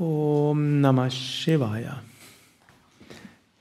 [0.00, 2.00] Om Namah Shivaya.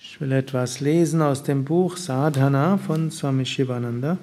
[0.00, 4.18] Ich will etwas lesen aus dem Buch Sadhana von Swami Shivananda.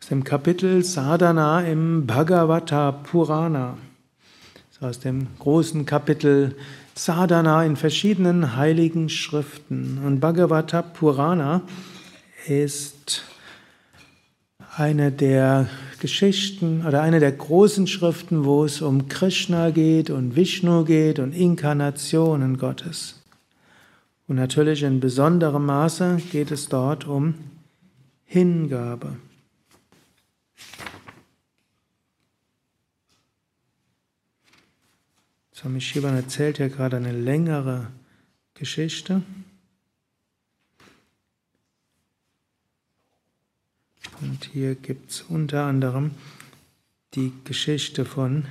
[0.00, 3.78] Aus dem Kapitel Sadhana im Bhagavata Purana.
[4.80, 6.54] Aus dem großen Kapitel
[6.94, 10.00] Sadhana in verschiedenen heiligen Schriften.
[10.06, 11.62] Und Bhagavata Purana
[12.46, 13.24] ist
[14.76, 15.68] eine der
[16.00, 21.32] Geschichten oder eine der großen Schriften, wo es um Krishna geht und Vishnu geht und
[21.32, 23.22] Inkarnationen Gottes.
[24.26, 27.34] Und natürlich in besonderem Maße geht es dort um
[28.24, 29.16] Hingabe.
[35.54, 37.88] Swami Shivan erzählt ja gerade eine längere
[38.54, 39.22] Geschichte.
[44.22, 46.12] Und hier gibt es unter anderem
[47.14, 48.44] die Geschichte von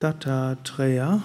[0.00, 1.22] Dattatreya.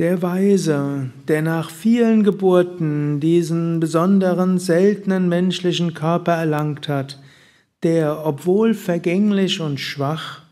[0.00, 7.20] Der Weise, der nach vielen Geburten diesen besonderen, seltenen menschlichen Körper erlangt hat,
[7.84, 10.45] der, obwohl vergänglich und schwach,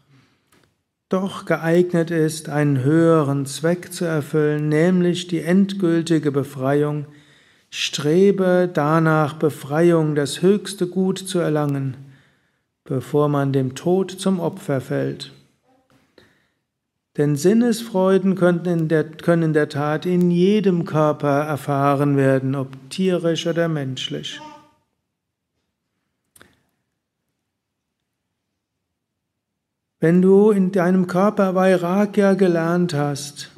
[1.15, 7.07] doch geeignet ist, einen höheren Zweck zu erfüllen, nämlich die endgültige Befreiung,
[7.71, 11.97] strebe danach, Befreiung, das höchste Gut zu erlangen,
[12.83, 15.33] bevor man dem Tod zum Opfer fällt.
[17.17, 22.91] Denn Sinnesfreuden können in, der, können in der Tat in jedem Körper erfahren werden, ob
[22.91, 24.41] tierisch oder menschlich.
[30.05, 33.51] Wenn du in deinem Körper Vairagya gelernt hast,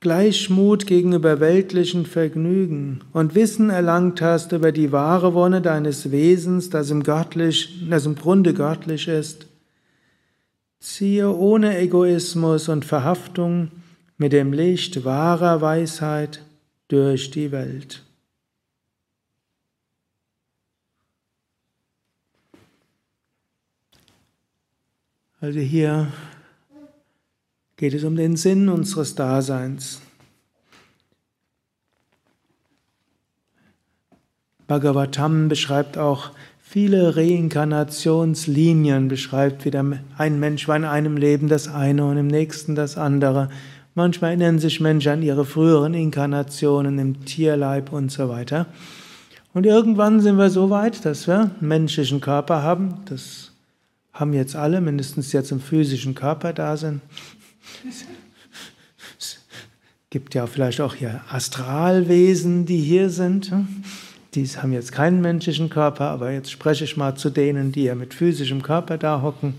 [0.00, 6.90] Gleichmut gegenüber weltlichen Vergnügen und Wissen erlangt hast über die wahre Wonne deines Wesens, das
[6.90, 9.46] im, göttlich, das im Grunde göttlich ist,
[10.78, 13.70] ziehe ohne Egoismus und Verhaftung
[14.16, 16.40] mit dem Licht wahrer Weisheit
[16.88, 18.04] durch die Welt.
[25.42, 26.08] Also hier
[27.76, 30.02] geht es um den Sinn unseres Daseins.
[34.66, 39.82] Bhagavatam beschreibt auch viele Reinkarnationslinien, beschreibt wieder
[40.18, 43.48] ein Mensch war in einem Leben das eine und im nächsten das andere.
[43.94, 48.66] Manchmal erinnern sich Menschen an ihre früheren Inkarnationen im Tierleib und so weiter.
[49.54, 52.96] Und irgendwann sind wir so weit, dass wir einen menschlichen Körper haben.
[53.06, 53.49] Das
[54.12, 57.00] haben jetzt alle, mindestens jetzt im physischen Körper da sind.
[59.18, 59.38] Es
[60.10, 63.52] gibt ja vielleicht auch hier Astralwesen, die hier sind.
[64.34, 67.94] Die haben jetzt keinen menschlichen Körper, aber jetzt spreche ich mal zu denen, die ja
[67.94, 69.54] mit physischem Körper da hocken.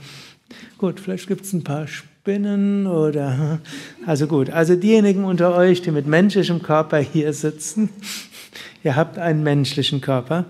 [0.77, 3.59] Gut, vielleicht gibt es ein paar Spinnen oder.
[4.05, 7.89] Also gut, also diejenigen unter euch, die mit menschlichem Körper hier sitzen,
[8.83, 10.45] ihr habt einen menschlichen Körper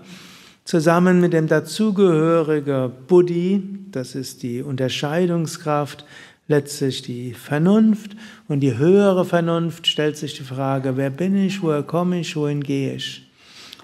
[0.64, 6.04] zusammen mit dem dazugehörigen Buddhi, das ist die Unterscheidungskraft,
[6.48, 8.16] letztlich die Vernunft
[8.48, 12.62] und die höhere Vernunft stellt sich die Frage, wer bin ich, woher komme ich, wohin
[12.62, 13.30] gehe ich?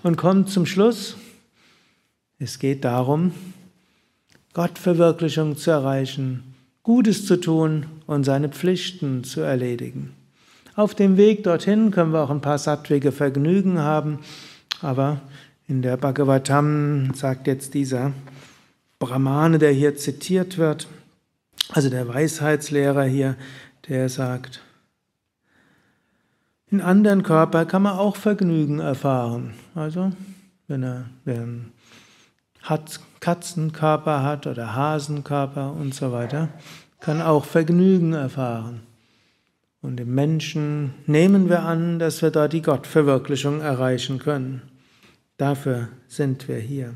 [0.02, 1.16] Und kommt zum Schluss,
[2.38, 3.32] es geht darum,
[4.54, 10.14] Gottverwirklichung zu erreichen, Gutes zu tun und seine Pflichten zu erledigen.
[10.74, 14.20] Auf dem Weg dorthin können wir auch ein paar sattwige Vergnügen haben,
[14.80, 15.20] aber
[15.68, 18.12] in der Bhagavatam sagt jetzt dieser
[18.98, 20.88] Brahmane, der hier zitiert wird,
[21.68, 23.36] also der Weisheitslehrer hier,
[23.86, 24.62] der sagt,
[26.70, 29.54] in anderen Körpern kann man auch Vergnügen erfahren.
[29.74, 30.12] Also,
[30.66, 31.04] wenn er,
[32.62, 36.48] hat Katzenkörper hat oder Hasenkörper und so weiter,
[37.00, 38.80] kann auch Vergnügen erfahren.
[39.80, 44.62] Und im Menschen nehmen wir an, dass wir da die Gottverwirklichung erreichen können.
[45.38, 46.94] Dafür sind wir hier.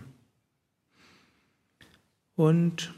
[2.34, 2.92] Und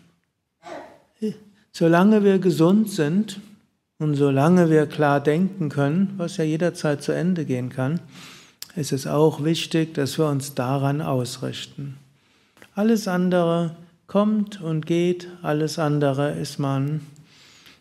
[1.71, 3.41] solange wir gesund sind
[3.99, 8.01] und solange wir klar denken können, was ja jederzeit zu Ende gehen kann,
[8.75, 11.99] ist es auch wichtig, dass wir uns daran ausrichten.
[12.75, 13.77] Alles andere
[14.07, 17.03] kommt und geht, alles andere ist man.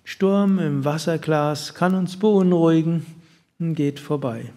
[0.03, 3.05] Sturm im Wasserglas kann uns beunruhigen
[3.57, 4.51] und geht vorbei.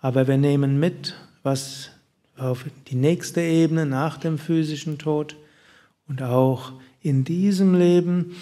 [0.00, 1.90] Aber wir nehmen mit, was
[2.36, 5.36] auf die nächste Ebene nach dem physischen Tod
[6.08, 8.34] und auch in diesem Leben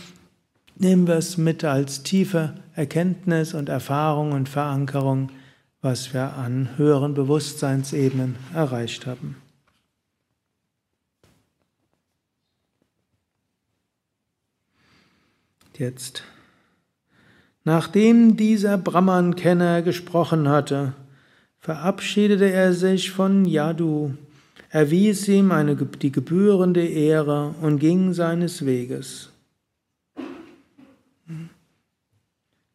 [0.76, 5.30] nehmen wir es mit als tiefe Erkenntnis und Erfahrung und Verankerung,
[5.80, 9.36] was wir an höheren Bewusstseinsebenen erreicht haben.
[15.76, 16.22] Jetzt,
[17.64, 20.94] nachdem dieser Brahman-Kenner gesprochen hatte,
[21.62, 24.14] verabschiedete er sich von Yadu,
[24.68, 29.30] erwies ihm eine, die gebührende Ehre und ging seines Weges.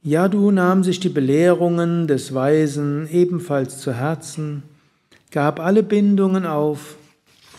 [0.01, 4.63] Yadu nahm sich die Belehrungen des Weisen ebenfalls zu Herzen,
[5.31, 6.95] gab alle Bindungen auf,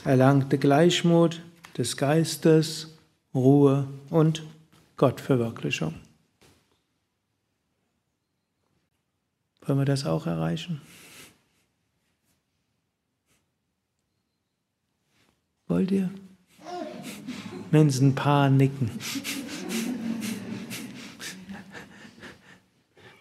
[0.04, 1.42] erlangte Gleichmut
[1.76, 2.96] des Geistes,
[3.34, 4.44] Ruhe und
[4.96, 5.94] Gottverwirklichung.
[9.66, 10.80] Wollen wir das auch erreichen?
[15.68, 16.10] Wollt ihr?
[17.70, 18.90] Mindestens ein paar nicken.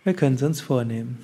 [0.06, 1.18] Wir können es uns vornehmen.